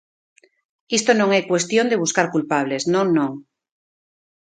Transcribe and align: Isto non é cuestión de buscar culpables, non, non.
Isto 0.97 1.11
non 1.19 1.29
é 1.39 1.49
cuestión 1.51 1.85
de 1.89 2.01
buscar 2.03 2.27
culpables, 2.35 2.83
non, 2.93 3.07
non. 3.17 3.31